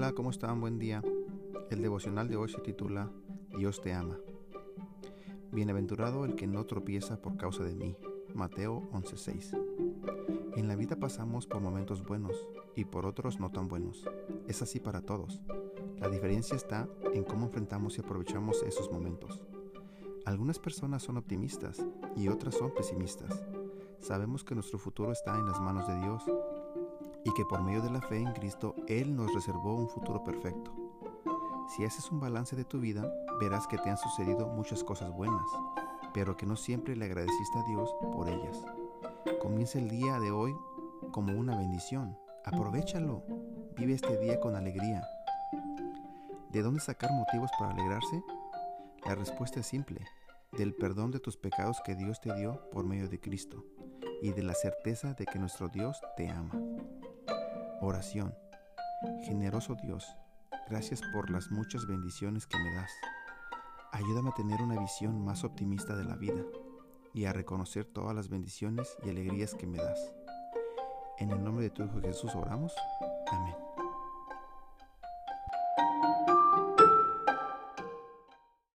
Hola, 0.00 0.12
¿cómo 0.12 0.30
están? 0.30 0.62
Buen 0.62 0.78
día. 0.78 1.02
El 1.68 1.82
devocional 1.82 2.26
de 2.26 2.34
hoy 2.34 2.48
se 2.48 2.58
titula 2.62 3.10
Dios 3.54 3.82
te 3.82 3.92
ama. 3.92 4.16
Bienaventurado 5.52 6.24
el 6.24 6.36
que 6.36 6.46
no 6.46 6.64
tropieza 6.64 7.20
por 7.20 7.36
causa 7.36 7.64
de 7.64 7.74
mí. 7.74 7.94
Mateo 8.32 8.88
11:6. 8.92 9.54
En 10.56 10.68
la 10.68 10.76
vida 10.76 10.96
pasamos 10.96 11.46
por 11.46 11.60
momentos 11.60 12.02
buenos 12.02 12.34
y 12.74 12.86
por 12.86 13.04
otros 13.04 13.40
no 13.40 13.50
tan 13.50 13.68
buenos. 13.68 14.08
Es 14.48 14.62
así 14.62 14.80
para 14.80 15.02
todos. 15.02 15.42
La 15.98 16.08
diferencia 16.08 16.56
está 16.56 16.88
en 17.12 17.22
cómo 17.22 17.44
enfrentamos 17.44 17.98
y 17.98 18.00
aprovechamos 18.00 18.62
esos 18.62 18.90
momentos. 18.90 19.42
Algunas 20.24 20.58
personas 20.58 21.02
son 21.02 21.18
optimistas 21.18 21.84
y 22.16 22.28
otras 22.28 22.54
son 22.54 22.72
pesimistas. 22.72 23.44
Sabemos 23.98 24.44
que 24.44 24.54
nuestro 24.54 24.78
futuro 24.78 25.12
está 25.12 25.38
en 25.38 25.44
las 25.44 25.60
manos 25.60 25.86
de 25.86 26.00
Dios 26.00 26.24
y 27.24 27.32
que 27.32 27.44
por 27.44 27.62
medio 27.62 27.82
de 27.82 27.90
la 27.90 28.00
fe 28.00 28.18
en 28.18 28.32
Cristo 28.32 28.74
Él 28.88 29.14
nos 29.14 29.32
reservó 29.34 29.74
un 29.74 29.88
futuro 29.88 30.24
perfecto. 30.24 30.72
Si 31.68 31.84
haces 31.84 32.10
un 32.10 32.20
balance 32.20 32.56
de 32.56 32.64
tu 32.64 32.80
vida, 32.80 33.08
verás 33.38 33.66
que 33.66 33.78
te 33.78 33.90
han 33.90 33.98
sucedido 33.98 34.48
muchas 34.48 34.82
cosas 34.82 35.12
buenas, 35.12 35.46
pero 36.12 36.36
que 36.36 36.46
no 36.46 36.56
siempre 36.56 36.96
le 36.96 37.04
agradeciste 37.04 37.58
a 37.58 37.68
Dios 37.68 37.94
por 38.12 38.28
ellas. 38.28 38.64
Comienza 39.40 39.78
el 39.78 39.88
día 39.88 40.18
de 40.18 40.30
hoy 40.30 40.54
como 41.12 41.32
una 41.32 41.56
bendición. 41.56 42.18
Aprovechalo. 42.44 43.22
Vive 43.76 43.94
este 43.94 44.18
día 44.18 44.40
con 44.40 44.56
alegría. 44.56 45.02
¿De 46.50 46.62
dónde 46.62 46.80
sacar 46.80 47.12
motivos 47.12 47.50
para 47.58 47.72
alegrarse? 47.72 48.24
La 49.06 49.14
respuesta 49.14 49.60
es 49.60 49.66
simple, 49.66 50.00
del 50.52 50.74
perdón 50.74 51.10
de 51.10 51.20
tus 51.20 51.36
pecados 51.36 51.80
que 51.84 51.94
Dios 51.94 52.20
te 52.20 52.34
dio 52.34 52.68
por 52.70 52.84
medio 52.84 53.08
de 53.08 53.20
Cristo 53.20 53.64
y 54.20 54.32
de 54.32 54.42
la 54.42 54.54
certeza 54.54 55.14
de 55.14 55.26
que 55.26 55.38
nuestro 55.38 55.68
Dios 55.68 56.00
te 56.16 56.28
ama. 56.28 56.52
Oración. 57.82 58.34
Generoso 59.24 59.74
Dios, 59.74 60.06
gracias 60.68 61.00
por 61.14 61.30
las 61.30 61.50
muchas 61.50 61.86
bendiciones 61.86 62.46
que 62.46 62.58
me 62.58 62.74
das. 62.74 62.90
Ayúdame 63.92 64.28
a 64.28 64.34
tener 64.34 64.60
una 64.60 64.78
visión 64.78 65.24
más 65.24 65.44
optimista 65.44 65.96
de 65.96 66.04
la 66.04 66.16
vida 66.16 66.42
y 67.14 67.24
a 67.24 67.32
reconocer 67.32 67.86
todas 67.86 68.14
las 68.14 68.28
bendiciones 68.28 68.98
y 69.02 69.08
alegrías 69.08 69.54
que 69.54 69.66
me 69.66 69.78
das. 69.78 70.12
En 71.18 71.30
el 71.30 71.42
nombre 71.42 71.64
de 71.64 71.70
tu 71.70 71.82
Hijo 71.82 72.00
Jesús 72.02 72.34
oramos. 72.34 72.74
Amén. 73.32 73.69